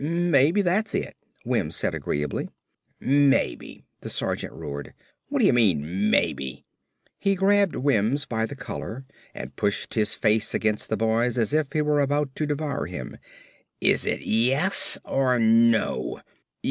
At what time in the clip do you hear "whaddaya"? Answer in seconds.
5.31-5.53